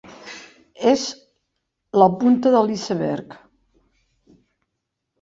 [0.91, 1.03] És
[2.05, 3.39] la punta de l'iceberg.